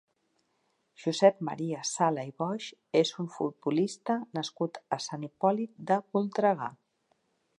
Josep 1.01 1.43
Maria 1.49 1.81
Sala 1.89 2.23
i 2.29 2.31
Boix 2.43 2.69
és 3.01 3.11
un 3.23 3.29
futbolista 3.35 4.17
nascut 4.39 4.81
a 4.97 5.01
Sant 5.09 5.29
Hipòlit 5.31 5.77
de 5.91 6.01
Voltregà. 6.17 6.75